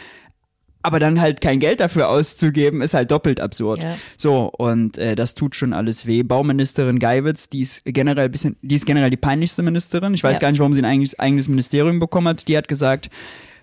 [0.84, 3.82] Aber dann halt kein Geld dafür auszugeben, ist halt doppelt absurd.
[3.82, 3.96] Ja.
[4.18, 6.22] So, und äh, das tut schon alles weh.
[6.22, 10.12] Bauministerin Geiwitz, die ist generell bisschen, die ist generell die peinlichste Ministerin.
[10.12, 10.40] Ich weiß Ja.
[10.40, 12.46] gar nicht, warum sie ein eigenes, eigenes Ministerium bekommen hat.
[12.48, 13.08] Die hat gesagt,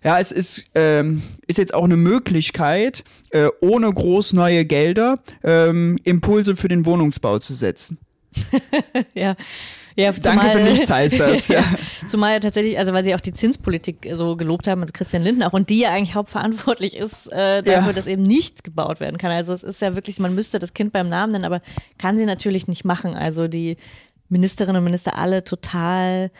[0.03, 5.99] ja, es ist, ähm, ist jetzt auch eine Möglichkeit, äh, ohne groß neue Gelder ähm,
[6.03, 7.99] Impulse für den Wohnungsbau zu setzen.
[9.13, 9.35] Ja.
[9.95, 11.47] Ja, Danke für nichts heißt das.
[11.47, 11.63] Ja.
[12.07, 15.47] Zumal ja tatsächlich, also weil sie auch die Zinspolitik so gelobt haben, also Christian Lindner
[15.47, 17.93] auch, und die ja eigentlich hauptverantwortlich ist äh, dafür, Ja.
[17.93, 19.31] dass eben nicht gebaut werden kann.
[19.31, 21.61] Also es ist ja wirklich, man müsste das Kind beim Namen nennen, aber
[21.97, 23.15] kann sie natürlich nicht machen.
[23.15, 23.77] Also die
[24.29, 26.31] Ministerinnen und Minister alle total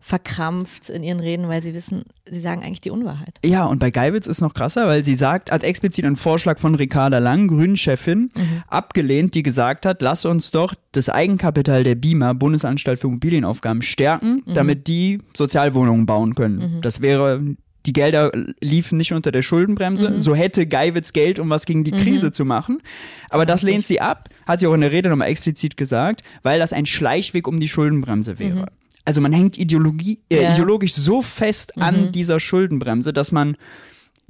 [0.00, 3.38] verkrampft in ihren Reden, weil sie wissen, sie sagen eigentlich die Unwahrheit.
[3.44, 6.74] Ja, und bei Geibitz ist noch krasser, weil sie sagt, hat explizit einen Vorschlag von
[6.74, 8.30] Ricarda Lang, Grünen-Chefin,
[8.68, 14.42] abgelehnt, die gesagt hat, lass uns doch das Eigenkapital der BIMA, Bundesanstalt für Immobilienaufgaben, stärken,
[14.46, 16.80] damit die Sozialwohnungen bauen können.
[16.82, 17.56] Das wäre
[17.86, 20.20] die Gelder liefen nicht unter der Schuldenbremse.
[20.20, 22.82] So hätte Geiwitz Geld, um was gegen die Krise zu machen.
[23.30, 26.58] Aber das lehnt sie ab, hat sie auch in der Rede nochmal explizit gesagt, weil
[26.58, 28.66] das ein Schleichweg um die Schuldenbremse wäre.
[29.06, 30.52] Also man hängt Ideologie, äh, Ja.
[30.52, 33.56] ideologisch so fest an dieser Schuldenbremse, dass man,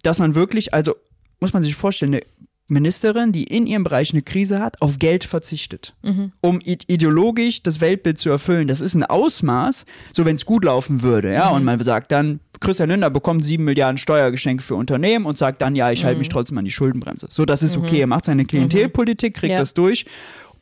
[0.02, 0.94] dass man wirklich, also
[1.40, 2.22] muss man sich vorstellen, eine
[2.68, 5.94] Ministerin, die in ihrem Bereich eine Krise hat, auf Geld verzichtet,
[6.40, 8.66] um i- ideologisch das Weltbild zu erfüllen.
[8.66, 12.40] Das ist ein Ausmaß, so wenn es gut laufen würde, ja, und man sagt dann,
[12.58, 16.28] Christian Lindner bekommt sieben Milliarden Steuergeschenke für Unternehmen und sagt dann, ja, ich halte mich
[16.28, 17.28] trotzdem an die Schuldenbremse.
[17.30, 18.00] So, das ist okay.
[18.00, 19.58] Er macht seine Klientelpolitik, kriegt Ja.
[19.58, 20.04] das durch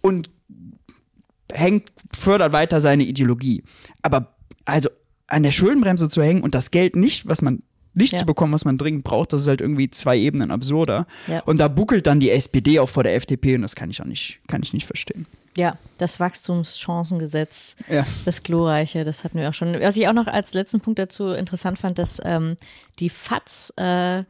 [0.03, 0.29] und
[1.55, 3.63] hängt, fördert weiter seine Ideologie.
[4.03, 4.89] Aber also
[5.27, 7.63] an der Schuldenbremse zu hängen und das Geld nicht, was man
[7.97, 8.19] nicht Ja.
[8.19, 11.07] zu bekommen, was man dringend braucht, das ist halt irgendwie zwei Ebenen absurder.
[11.29, 11.41] Ja.
[11.45, 14.07] Und da buckelt dann die SPD auch vor der FDP und das kann ich auch
[14.07, 15.27] nicht, kann ich nicht verstehen.
[15.57, 18.05] Ja, das Wachstumschancengesetz, Ja.
[18.25, 19.75] das glorreiche, das hatten wir auch schon.
[19.81, 22.57] Was ich auch noch als letzten Punkt dazu interessant fand, dass ähm,
[22.99, 24.25] die FAZ äh,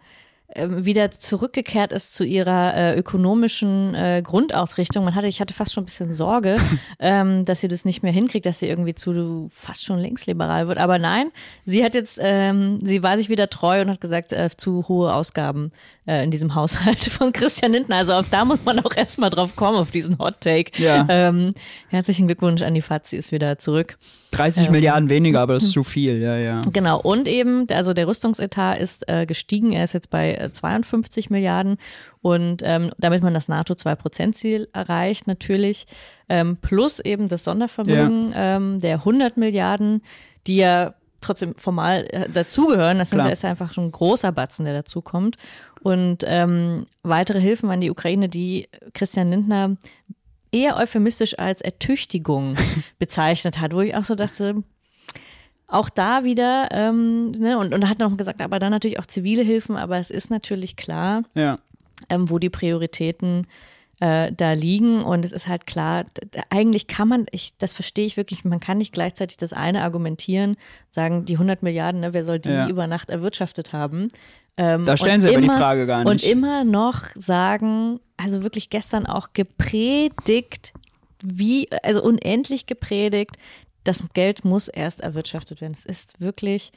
[0.57, 5.05] wieder zurückgekehrt ist zu ihrer äh, ökonomischen äh, Grundausrichtung.
[5.05, 6.59] Man hatte, ich hatte fast schon ein bisschen Sorge,
[7.01, 10.79] ähm, dass sie das nicht mehr hinkriegt, dass sie irgendwie zu fast schon linksliberal wird.
[10.79, 11.31] Aber nein,
[11.67, 15.15] sie hat jetzt, ähm, sie war sich wieder treu und hat gesagt, äh, zu hohe
[15.15, 15.73] Ausgaben
[16.07, 17.97] äh, in diesem Haushalt von Christian Lindner.
[17.97, 20.71] Also auf da muss man auch erstmal drauf kommen, auf diesen Hot Take.
[20.83, 21.07] Ja.
[21.09, 21.55] Ähm,
[21.89, 23.99] herzlichen Glückwunsch an die FAZ, sie ist wieder zurück.
[24.33, 26.61] 30 Milliarden weniger, aber das ist zu viel, ja, ja.
[26.73, 31.77] Genau, und eben, also der Rüstungsetat ist äh, gestiegen, er ist jetzt bei 52 Milliarden.
[32.23, 35.87] Und ähm, damit man das NATO-2%-Ziel erreicht natürlich,
[36.29, 40.03] ähm, plus eben das Sondervermögen ähm, der 100 Milliarden,
[40.47, 43.33] die ja trotzdem formal äh, dazugehören, das sind, Klar.
[43.33, 45.37] ist einfach schon ein großer Batzen, der dazukommt.
[45.83, 49.77] Und ähm, weitere Hilfen an die Ukraine, die Christian Lindner
[50.51, 52.57] eher euphemistisch als Ertüchtigung
[52.99, 54.63] bezeichnet hat, wo ich auch so dachte,
[55.75, 59.43] auch da wieder, ähm, ne, und, und hat noch gesagt, aber dann natürlich auch zivile
[59.43, 61.59] Hilfen, aber es ist natürlich klar, Ja.
[62.09, 63.47] ähm, wo die Prioritäten
[64.01, 65.03] äh, da liegen.
[65.05, 66.05] Und es ist halt klar,
[66.51, 70.57] eigentlich kann man, ich, das verstehe ich wirklich, man kann nicht gleichzeitig das eine argumentieren,
[70.91, 72.69] sagen, die 100 Milliarden, ne, wer soll die Ja.
[72.69, 74.09] über Nacht erwirtschaftet haben?
[74.57, 76.11] Ähm, Da stellen sie aber die immer- Frage gar nicht.
[76.11, 80.73] Und immer noch sagen, also wirklich gestern auch gepredigt,
[81.23, 83.37] wie, also unendlich gepredigt,
[83.85, 85.75] das Geld muss erst erwirtschaftet werden.
[85.77, 86.73] Es ist wirklich,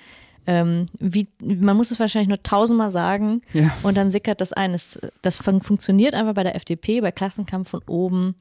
[0.46, 3.76] ähm, wie, man muss es wahrscheinlich nur tausendmal sagen Ja.
[3.84, 4.74] und dann sickert das ein.
[4.74, 8.36] Es, das fun funktioniert einfach bei der FDP, bei Klassenkampf von oben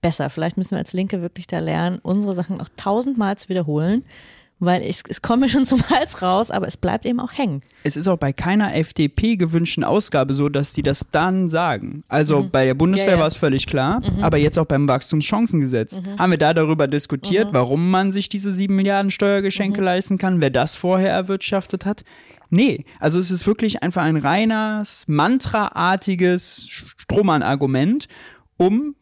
[0.00, 0.30] besser.
[0.30, 4.04] Vielleicht müssen wir als Linke wirklich da lernen, unsere Sachen auch tausendmal zu wiederholen,
[4.64, 7.62] weil ich, es kommt mir schon zum Hals raus, aber es bleibt eben auch hängen.
[7.82, 12.04] Es ist auch bei keiner FDP gewünschten Ausgabe so, dass die das dann sagen.
[12.08, 13.10] Also bei der Bundeswehr Mhm.
[13.10, 13.20] Ja, ja.
[13.20, 17.54] war es völlig klar, aber jetzt auch beim Wachstumschancengesetz haben wir da darüber diskutiert, Mhm.
[17.54, 22.04] warum man sich diese sieben Milliarden Steuergeschenke leisten kann, wer das vorher erwirtschaftet hat.
[22.50, 26.66] Nee, also es ist wirklich einfach ein reines, mantraartiges
[26.98, 28.06] Strohmann-Argument,
[28.56, 28.94] um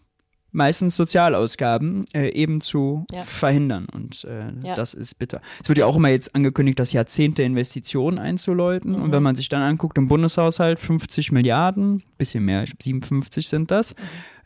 [0.52, 3.20] meistens Sozialausgaben äh, eben zu Ja.
[3.20, 3.86] verhindern.
[3.92, 4.74] Und äh, Ja.
[4.74, 5.40] das ist bitter.
[5.62, 8.94] Es wird ja auch immer jetzt angekündigt, das Jahrzehnte Investitionen einzuläuten.
[8.94, 13.48] Und wenn man sich dann anguckt, im Bundeshaushalt 50 Milliarden, bisschen mehr, ich glaub, 57
[13.48, 13.94] sind das.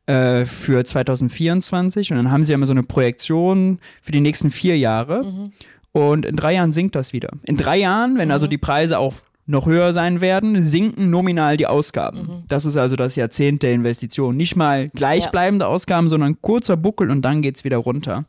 [0.06, 4.50] äh, Für 2024 und dann haben sie ja immer so eine Projektion für die nächsten
[4.50, 5.50] vier Jahre
[5.92, 7.30] und in drei Jahren sinkt das wieder.
[7.42, 9.14] In drei Jahren, wenn also die Preise auch
[9.46, 12.42] noch höher sein werden, sinken nominal die Ausgaben.
[12.48, 14.36] Das ist also das Jahrzehnt der Investition.
[14.36, 18.24] Nicht mal gleichbleibende Ausgaben, sondern kurzer Buckel und dann geht's wieder runter.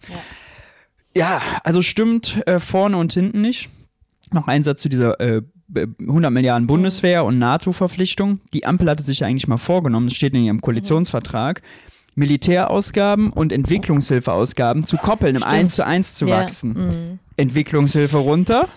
[1.15, 3.69] Ja, also stimmt äh, vorne und hinten nicht.
[4.31, 8.39] Noch ein Satz zu dieser äh, b- 100 Milliarden Bundeswehr und NATO-Verpflichtung.
[8.53, 11.61] Die Ampel hatte sich ja eigentlich mal vorgenommen, das steht in ihrem Koalitionsvertrag,
[12.13, 15.53] Militärausgaben und Entwicklungshilfeausgaben zu koppeln, im Stimmt.
[15.55, 17.19] 1 zu 1 zu Ja, wachsen.
[17.37, 18.67] Entwicklungshilfe runter,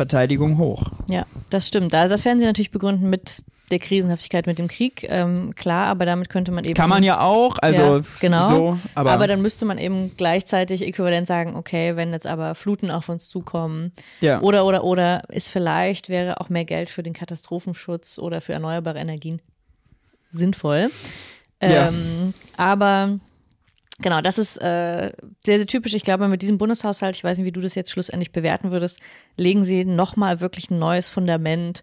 [0.00, 0.84] Verteidigung hoch.
[1.10, 1.94] Ja, das stimmt.
[1.94, 6.06] Also das werden sie natürlich begründen mit der Krisenhaftigkeit mit dem Krieg, ähm, klar, aber
[6.06, 6.72] damit könnte man eben.
[6.72, 8.48] Kann man ja auch, also Ja, genau.
[8.48, 12.90] so, aber, aber dann müsste man eben gleichzeitig äquivalent sagen, okay, wenn jetzt aber Fluten
[12.90, 14.40] auf uns zukommen ja.
[14.40, 18.98] oder oder oder ist vielleicht wäre auch mehr Geld für den Katastrophenschutz oder für erneuerbare
[18.98, 19.42] Energien
[20.32, 20.90] sinnvoll.
[21.62, 21.88] Ja.
[21.88, 23.18] Ähm, aber
[24.00, 25.12] genau, das ist äh,
[25.44, 25.94] sehr, sehr typisch.
[25.94, 29.00] Ich glaube, mit diesem Bundeshaushalt, ich weiß nicht, wie du das jetzt schlussendlich bewerten würdest,
[29.36, 31.82] legen sie nochmal wirklich ein neues Fundament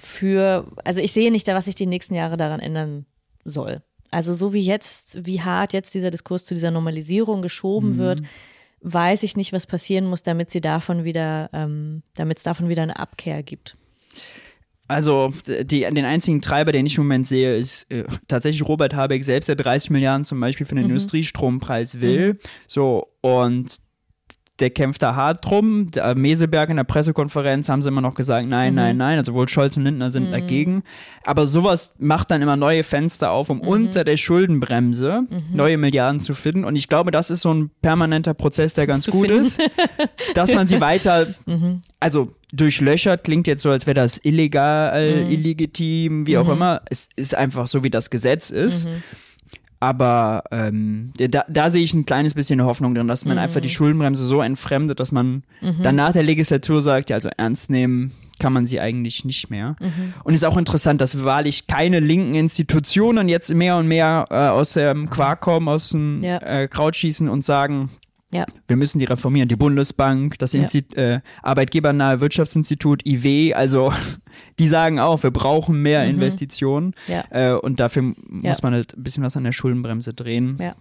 [0.00, 3.06] für, also ich sehe nicht, was sich die nächsten Jahre daran ändern
[3.44, 3.82] soll.
[4.10, 8.22] Also so wie jetzt, wie hart jetzt dieser Diskurs zu dieser Normalisierung geschoben wird,
[8.80, 12.82] weiß ich nicht, was passieren muss, damit sie davon wieder, ähm, damit es davon wieder
[12.82, 13.76] eine Abkehr gibt.
[14.88, 19.22] Also die, den einzigen Treiber, den ich im Moment sehe, ist äh, tatsächlich Robert Habeck
[19.22, 20.90] selbst, der 30 Milliarden zum Beispiel für den Mhm.
[20.90, 22.38] Industriestrompreis will.
[22.66, 23.78] So, und
[24.60, 25.92] der kämpft da hart drum.
[25.92, 28.50] Der Meseberg in der Pressekonferenz haben sie immer noch gesagt, Mhm.
[28.50, 29.16] nein, nein, nein.
[29.18, 30.82] Also wohl Scholz und Lindner sind dagegen.
[31.22, 33.60] Aber sowas macht dann immer neue Fenster auf, Mhm.
[33.60, 35.22] um unter der Schuldenbremse
[35.52, 36.64] neue Milliarden zu finden.
[36.64, 39.42] Und ich glaube, das ist so ein permanenter Prozess, der ganz Zu gut finden.
[39.46, 39.60] ist,
[40.34, 41.82] dass man sie weiter, Mhm.
[42.00, 45.30] also durchlöchert, klingt jetzt so, als wäre das illegal, Mhm.
[45.30, 46.82] illegitim, wie auch immer.
[46.90, 48.86] Es ist einfach so, wie das Gesetz ist.
[48.88, 49.02] Mhm.
[49.80, 53.42] Aber ähm, da, da sehe ich ein kleines bisschen Hoffnung drin, dass man Mhm.
[53.44, 55.44] einfach die Schuldenbremse so entfremdet, dass man
[55.82, 59.76] dann nach der Legislatur sagt, ja, also ernst nehmen kann man sie eigentlich nicht mehr.
[59.80, 60.14] Mhm.
[60.24, 64.72] Und ist auch interessant, dass wahrlich keine linken Institutionen jetzt mehr und mehr äh, aus
[64.74, 66.38] dem Quark kommen, aus dem Ja.
[66.38, 67.90] äh, Kraut schießen und sagen,
[68.30, 68.44] Ja.
[68.66, 69.48] wir müssen die reformieren.
[69.48, 70.60] Die Bundesbank, das Ja.
[70.60, 73.92] Insti äh, Arbeitgebernahe Wirtschaftsinstitut, IW, also
[74.58, 76.94] die sagen auch, wir brauchen mehr Investitionen.
[77.06, 77.12] Mhm.
[77.14, 77.24] Ja.
[77.30, 78.50] Äh, und dafür Ja.
[78.50, 80.58] muss man halt ein bisschen was an der Schuldenbremse drehen.
[80.60, 80.74] Ja.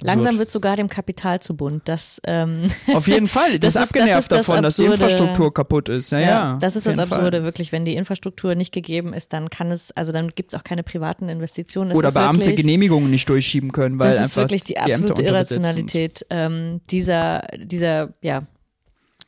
[0.00, 1.88] Langsam wird sogar dem Kapital zu bunt.
[1.88, 3.58] Das, ähm, Auf jeden Fall.
[3.58, 5.04] Das, Das ist ist- das abgenervt ist das davon, dass die Absurde.
[5.04, 6.12] Infrastruktur kaputt ist.
[6.12, 6.58] Ja, ja.
[6.60, 7.18] das ist das jeden Fall.
[7.18, 7.72] Absurde, wirklich.
[7.72, 10.82] Wenn die Infrastruktur nicht gegeben ist, dann kann es, also dann gibt es auch keine
[10.82, 11.90] privaten Investitionen.
[11.90, 15.16] Das Oder Beamte wirklich, Genehmigungen nicht durchschieben können, weil Das ist einfach wirklich die absolute
[15.16, 15.26] sind.
[15.26, 18.42] Irrationalität ähm, dieser, dieser, ja,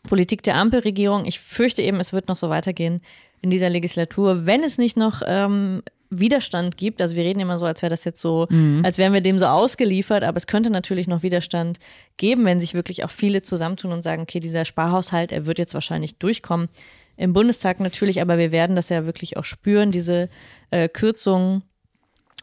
[0.04, 1.24] Politik der Ampelregierung.
[1.24, 3.00] Ich fürchte eben, es wird noch so weitergehen
[3.40, 7.02] in dieser Legislatur, wenn es nicht noch ähm, Widerstand gibt.
[7.02, 8.82] Also wir reden immer so, als wäre das jetzt so, Mhm.
[8.84, 11.78] als wären wir dem so ausgeliefert, aber es könnte natürlich noch Widerstand
[12.16, 15.74] geben, wenn sich wirklich auch viele zusammentun und sagen, okay, dieser Sparhaushalt, er wird jetzt
[15.74, 16.68] wahrscheinlich durchkommen.
[17.16, 20.28] Im Bundestag natürlich, aber wir werden das ja wirklich auch spüren, diese
[20.70, 21.62] äh, Kürzungen.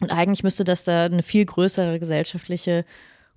[0.01, 2.83] Und eigentlich müsste das da eine viel größere gesellschaftliche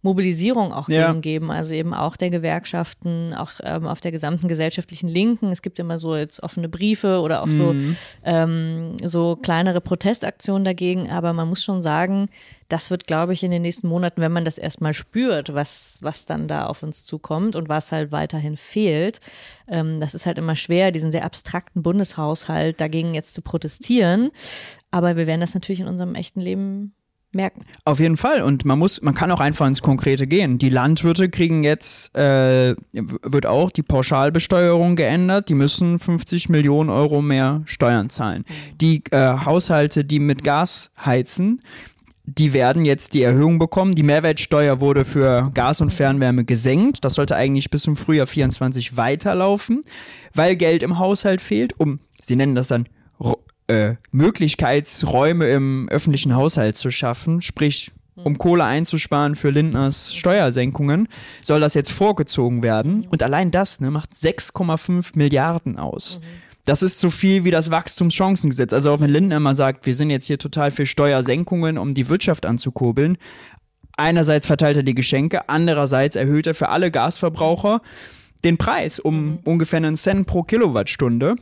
[0.02, 1.12] Mobilisierung auch Ja.
[1.12, 5.50] geben, also eben auch der Gewerkschaften, auch ähm, auf der gesamten gesellschaftlichen Linken.
[5.50, 7.74] Es gibt immer so jetzt offene Briefe oder auch so,
[8.24, 12.28] ähm, so kleinere Protestaktionen dagegen, aber man muss schon sagen,
[12.68, 16.26] das wird, glaube ich, in den nächsten Monaten, wenn man das erstmal spürt, was, was
[16.26, 19.20] dann da auf uns zukommt und was halt weiterhin fehlt,
[19.68, 24.30] ähm, das ist halt immer schwer, diesen sehr abstrakten Bundeshaushalt dagegen jetzt zu protestieren.
[24.90, 26.92] Aber wir werden das natürlich in unserem echten Leben
[27.32, 27.64] merken.
[27.84, 28.42] Auf jeden Fall.
[28.42, 30.58] Und man muss, man kann auch einfach ins Konkrete gehen.
[30.58, 35.48] Die Landwirte kriegen jetzt, äh, wird auch die Pauschalbesteuerung geändert.
[35.48, 38.44] Die müssen 50 Millionen Euro mehr Steuern zahlen.
[38.80, 41.62] Die äh, Haushalte, die mit Gas heizen,
[42.24, 43.94] die werden jetzt die Erhöhung bekommen.
[43.94, 47.04] Die Mehrwertsteuer wurde für Gas und Fernwärme gesenkt.
[47.04, 49.82] Das sollte eigentlich bis zum Frühjahr 24 weiterlaufen,
[50.34, 52.86] weil Geld im Haushalt fehlt, um, sie nennen das dann,
[53.68, 57.92] äh, Möglichkeitsräume im öffentlichen Haushalt zu schaffen, sprich
[58.24, 61.08] um Kohle einzusparen für Lindners Steuersenkungen,
[61.42, 63.06] soll das jetzt vorgezogen werden.
[63.10, 66.20] Und allein das ne, macht 6,5 Milliarden aus.
[66.64, 68.72] Das ist so viel wie das Wachstumschancengesetz.
[68.72, 72.08] Also auch wenn Lindner mal sagt, wir sind jetzt hier total für Steuersenkungen, um die
[72.08, 73.16] Wirtschaft anzukurbeln.
[73.96, 77.80] Einerseits verteilt er die Geschenke, andererseits erhöht er für alle Gasverbraucher
[78.44, 81.36] den Preis um ungefähr einen Cent pro Kilowattstunde.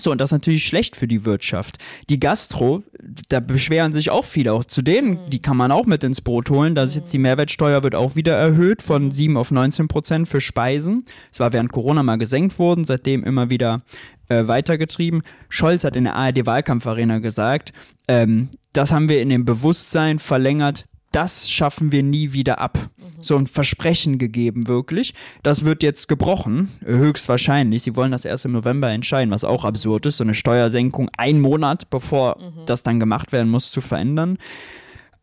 [0.00, 1.78] So, und das ist natürlich schlecht für die Wirtschaft.
[2.08, 2.82] Die Gastro,
[3.28, 6.48] da beschweren sich auch viele, auch zu denen, die kann man auch mit ins Boot
[6.48, 6.74] holen.
[6.74, 10.40] Da ist jetzt die Mehrwertsteuer wird auch wieder erhöht von 7 auf 19 Prozent für
[10.40, 11.04] Speisen.
[11.30, 13.82] Es war während Corona mal gesenkt worden, seitdem immer wieder
[14.28, 15.22] äh, weitergetrieben.
[15.48, 17.72] Scholz hat in der ARD-Wahlkampfarena gesagt,
[18.08, 22.78] ähm, das haben wir in dem Bewusstsein verlängert, das schaffen wir nie wieder ab.
[23.20, 25.14] So ein Versprechen gegeben, wirklich.
[25.44, 27.82] Das wird jetzt gebrochen, höchstwahrscheinlich.
[27.82, 31.40] Sie wollen das erst im November entscheiden, was auch absurd ist, so eine Steuersenkung einen
[31.40, 34.38] Monat, bevor das dann gemacht werden muss, zu verändern.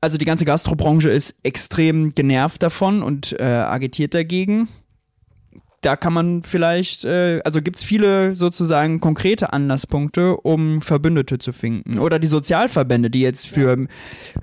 [0.02, 4.70] Also die ganze Gastrobranche ist extrem genervt davon und äh, agitiert dagegen.
[5.82, 11.54] Da kann man vielleicht, äh, also gibt es viele sozusagen konkrete Anlasspunkte, um Verbündete zu
[11.54, 12.00] finden.
[12.00, 13.88] Oder die Sozialverbände, die jetzt für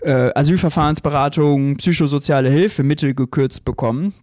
[0.02, 4.14] äh, Asylverfahrensberatung, psychosoziale Hilfe Mittel gekürzt bekommen.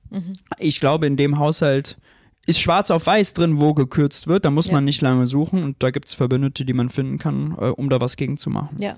[0.58, 1.98] Ich glaube, in dem Haushalt
[2.46, 4.46] ist schwarz auf weiß drin, wo gekürzt wird.
[4.46, 4.74] Da muss Ja.
[4.74, 7.90] man nicht lange suchen und da gibt es Verbündete, die man finden kann, äh, um
[7.90, 8.78] da was gegen zu machen.
[8.80, 8.98] Ja.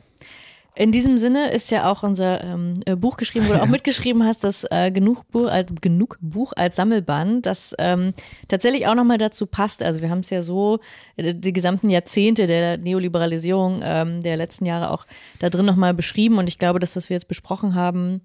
[0.75, 4.23] In diesem Sinne ist ja auch unser ähm, äh, Buch geschrieben, wo du auch mitgeschrieben
[4.25, 8.11] hast, das äh, genug, Buch, als, genug Buch als Sammelband, das ähm,
[8.49, 9.81] tatsächlich auch nochmal dazu passt.
[9.81, 10.79] Also wir haben es ja so,
[11.15, 15.05] äh, die gesamten Jahrzehnte der Neoliberalisierung ähm, der letzten Jahre auch
[15.39, 18.21] da drin nochmal beschrieben und ich glaube, das, was wir jetzt besprochen haben,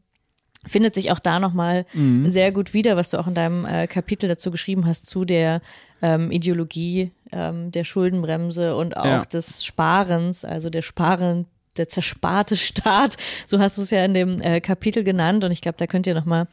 [0.67, 1.87] findet sich auch da nochmal
[2.27, 5.63] sehr gut wieder, was du auch in deinem äh, Kapitel dazu geschrieben hast, zu der
[6.03, 9.23] ähm, Ideologie ähm, der Schuldenbremse und auch Ja.
[9.23, 14.41] des Sparens, also der Sparen, der zersparte Staat, so hast du es ja in dem
[14.41, 16.47] äh, Kapitel genannt und ich glaube, da könnt ihr nochmal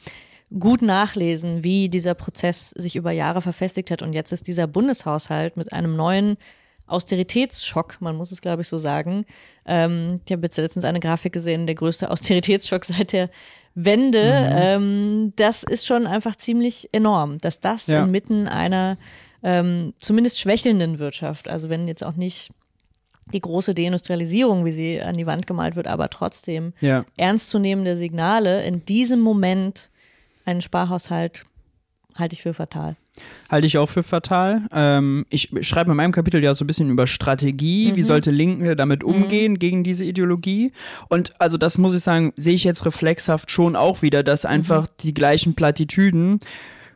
[0.59, 5.57] gut nachlesen, wie dieser Prozess sich über Jahre verfestigt hat und jetzt ist dieser Bundeshaushalt
[5.57, 6.37] mit einem neuen
[6.85, 9.25] Austeritätsschock, man muss es glaube ich so sagen.
[9.65, 13.29] Ähm, ich habe jetzt letztens eine Grafik gesehen, der größte Austeritätsschock seit der
[13.75, 14.49] Wende.
[14.51, 18.03] Ähm, das ist schon einfach ziemlich enorm, dass das Ja.
[18.03, 18.97] inmitten einer
[19.43, 22.49] ähm, zumindest schwächelnden Wirtschaft, also wenn jetzt auch nicht
[23.33, 27.05] die große Deindustrialisierung, wie sie an die Wand gemalt wird, aber trotzdem Ja.
[27.17, 29.89] ernstzunehmende Signale in diesem Moment
[30.45, 31.45] einen Sparhaushalt
[32.15, 32.95] halte ich für fatal.
[33.49, 34.61] Halte ich auch für fatal.
[34.71, 37.95] Ähm, ich schreibe in meinem Kapitel ja so ein bisschen über Strategie.
[37.95, 40.71] Wie sollte Linke damit umgehen gegen diese Ideologie?
[41.09, 44.87] Und also das muss ich sagen, sehe ich jetzt reflexhaft schon auch wieder, dass einfach
[44.99, 46.39] die gleichen Plattitüden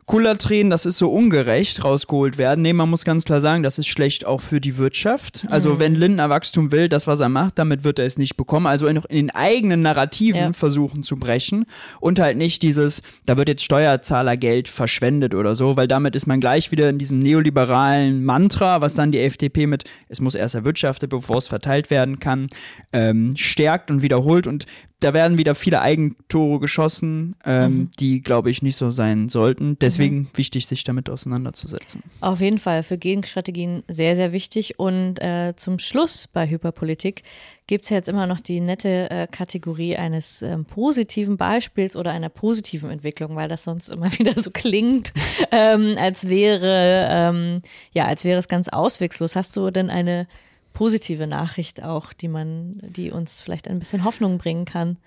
[0.06, 2.62] Kullertränen, das ist so ungerecht, rausgeholt werden.
[2.62, 5.46] Nee, man muss ganz klar sagen, das ist schlecht auch für die Wirtschaft.
[5.48, 8.66] Also wenn Lindner Wachstum will, das, was er macht, damit wird er es nicht bekommen.
[8.66, 10.52] Also in, in den eigenen Narrativen Ja.
[10.52, 11.66] versuchen zu brechen
[12.00, 16.40] und halt nicht dieses, da wird jetzt Steuerzahlergeld verschwendet oder so, weil damit ist man
[16.40, 21.10] gleich wieder in diesem neoliberalen Mantra, was dann die FDP mit, es muss erst erwirtschaftet,
[21.10, 22.48] bevor es verteilt werden kann,
[22.92, 24.66] ähm, stärkt und wiederholt und
[25.02, 29.78] da werden wieder viele Eigentore geschossen, ähm, die, glaube ich, nicht so sein sollten.
[29.80, 32.02] Deswegen wichtig, sich damit auseinanderzusetzen.
[32.20, 34.78] Auf jeden Fall für Gegenstrategien sehr, sehr wichtig.
[34.78, 37.22] Und äh, zum Schluss bei Hyperpolitik
[37.66, 42.12] gibt es ja jetzt immer noch die nette äh, Kategorie eines ähm, positiven Beispiels oder
[42.12, 45.12] einer positiven Entwicklung, weil das sonst immer wieder so klingt,
[45.50, 47.62] ähm, als wäre, ähm,
[47.92, 49.36] ja, als wäre es ganz auswegslos.
[49.36, 50.26] Hast du denn eine
[50.72, 54.98] positive Nachricht auch, die man, die uns vielleicht ein bisschen Hoffnung bringen kann?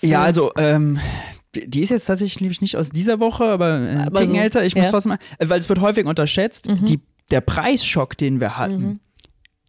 [0.00, 0.98] Ja, also ähm,
[1.54, 4.64] die ist jetzt tatsächlich nicht aus dieser Woche, aber, äh, ein Aber so, älter.
[4.64, 4.90] Ich muss ja.
[4.90, 7.00] trotzdem mal, äh, weil es wird häufig unterschätzt, die,
[7.30, 9.00] der Preisschock, den wir hatten,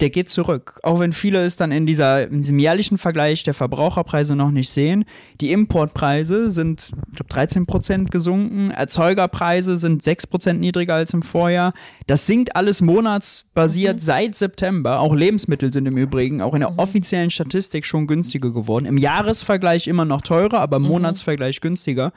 [0.01, 0.79] der geht zurück.
[0.83, 4.69] Auch wenn viele es dann in, dieser, in diesem jährlichen Vergleich der Verbraucherpreise noch nicht
[4.69, 5.05] sehen.
[5.39, 8.71] Die Importpreise sind, ich glaube, 13 Prozent gesunken.
[8.71, 11.73] Erzeugerpreise sind 6 Prozent niedriger als im Vorjahr.
[12.07, 14.99] Das sinkt alles monatsbasiert seit September.
[14.99, 18.85] Auch Lebensmittel sind im Übrigen auch in der offiziellen Statistik schon günstiger geworden.
[18.85, 22.11] Im Jahresvergleich immer noch teurer, aber im Monatsvergleich günstiger.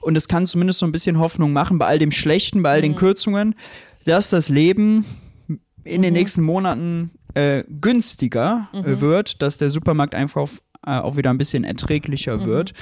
[0.00, 2.82] Und es kann zumindest so ein bisschen Hoffnung machen bei all dem Schlechten, bei all
[2.82, 3.54] den Kürzungen,
[4.04, 5.04] dass das Leben
[5.84, 11.38] in den nächsten Monaten äh, günstiger äh, wird, dass der Supermarkteinkauf äh, auch wieder ein
[11.38, 12.72] bisschen erträglicher wird.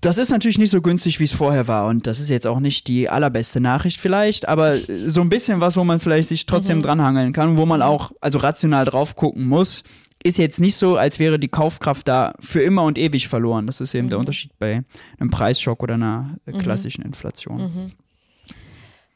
[0.00, 1.86] Das ist natürlich nicht so günstig, wie es vorher war.
[1.86, 5.76] Und das ist jetzt auch nicht die allerbeste Nachricht vielleicht, aber so ein bisschen was,
[5.76, 9.84] wo man vielleicht sich trotzdem dranhangeln kann, wo man auch also rational drauf gucken muss.
[10.24, 13.66] Ist jetzt nicht so, als wäre die Kaufkraft da für immer und ewig verloren.
[13.66, 14.82] Das ist eben der Unterschied bei
[15.20, 17.92] einem Preisschock oder einer äh, klassischen Inflation.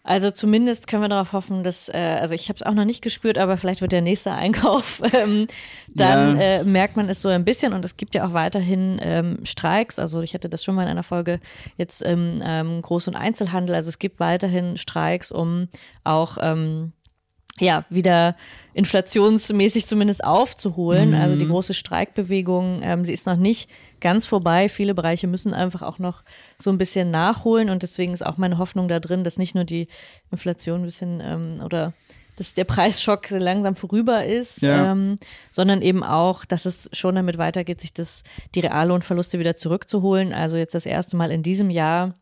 [0.08, 3.02] Also zumindest können wir darauf hoffen, dass, äh, also ich habe es auch noch nicht
[3.02, 5.48] gespürt, aber vielleicht wird der nächste Einkauf, ähm,
[5.88, 6.42] dann Ja.
[6.60, 9.98] äh, merkt man es so ein bisschen und es gibt ja auch weiterhin ähm, Streiks,
[9.98, 11.40] also ich hatte das schon mal in einer Folge
[11.76, 15.66] jetzt im ähm, Groß- und Einzelhandel, also es gibt weiterhin Streiks, um
[16.04, 16.92] auch ähm,
[17.58, 18.36] ja, wieder
[18.74, 21.14] inflationsmäßig zumindest aufzuholen.
[21.14, 23.68] Also die große Streikbewegung, ähm, sie ist noch nicht
[24.00, 24.68] ganz vorbei.
[24.68, 26.22] Viele Bereiche müssen einfach auch noch
[26.58, 29.64] so ein bisschen nachholen und deswegen ist auch meine Hoffnung da drin, dass nicht nur
[29.64, 29.88] die
[30.30, 31.92] Inflation ein bisschen ähm, oder
[32.36, 34.92] dass der Preisschock langsam vorüber ist, Ja.
[34.92, 35.16] ähm,
[35.50, 38.22] sondern eben auch, dass es schon damit weitergeht, sich das,
[38.54, 40.34] die Reallohnverluste wieder zurückzuholen.
[40.34, 42.12] Also jetzt das erste Mal in diesem Jahr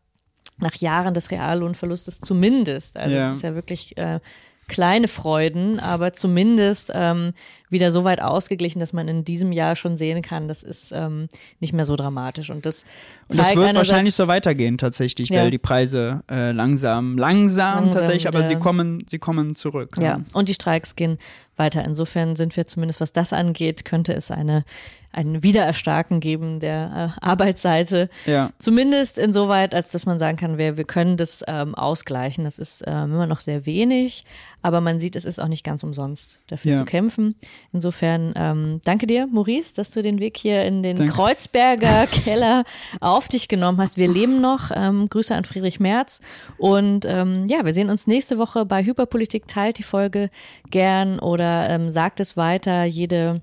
[0.57, 2.95] nach Jahren des Reallohnverlustes zumindest.
[2.95, 3.29] Also Ja.
[3.31, 4.21] es ist ja wirklich äh,
[4.67, 7.33] kleine Freuden, aber zumindest ähm,
[7.69, 11.27] wieder so weit ausgeglichen, dass man in diesem Jahr schon sehen kann, das ist ähm,
[11.59, 12.49] nicht mehr so dramatisch.
[12.49, 12.85] Und das
[13.27, 15.41] Und das wird wahrscheinlich so weitergehen tatsächlich, Ja.
[15.43, 19.95] weil die Preise äh, langsam, langsam, Langsam tatsächlich, aber sie kommen, sie kommen zurück.
[19.99, 21.17] Ja, und die Streiks gehen
[21.57, 21.85] weiter.
[21.85, 24.65] Insofern sind wir zumindest, was das angeht, könnte es eine,
[25.13, 28.09] ein Wiedererstarken geben der äh, Arbeitsseite.
[28.25, 28.51] Ja.
[28.59, 32.43] Zumindest insoweit, als dass man sagen kann, wir, wir können das ähm, ausgleichen.
[32.43, 34.25] Das ist ähm, immer noch sehr wenig,
[34.61, 36.75] aber man sieht, es ist auch nicht ganz umsonst, dafür Ja.
[36.75, 37.35] zu kämpfen.
[37.71, 41.13] Insofern ähm, danke dir, Maurice, dass du den Weg hier in den Danke.
[41.13, 42.65] Kreuzberger Keller
[42.99, 43.97] auf dich genommen hast.
[43.97, 44.71] Wir leben noch.
[44.73, 46.21] Ähm, Grüße an Friedrich Merz.
[46.57, 49.47] Und ähm, ja, wir sehen uns nächste Woche bei Hyperpolitik.
[49.47, 50.29] Teilt die Folge
[50.69, 52.83] gern oder ähm, sagt es weiter.
[52.83, 53.41] Jede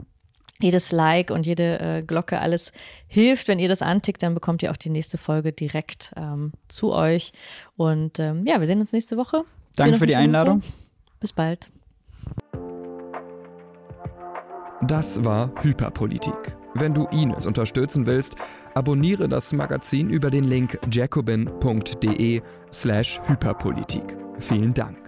[0.60, 2.72] jedes Like und jede äh, Glocke, alles
[3.08, 3.48] hilft.
[3.48, 7.32] Wenn ihr das antickt, dann bekommt ihr auch die nächste Folge direkt ähm, zu euch.
[7.76, 9.44] Und ähm, ja, wir sehen uns nächste Woche.
[9.76, 10.62] Danke für die Einladung.
[10.62, 10.72] Woche.
[11.20, 11.70] Bis bald.
[14.82, 16.56] Das war Hyperpolitik.
[16.74, 18.34] Wenn du Ines unterstützen willst,
[18.74, 24.16] abonniere das Magazin über den Link jacobin.de slash Hyperpolitik.
[24.38, 25.01] Vielen Dank.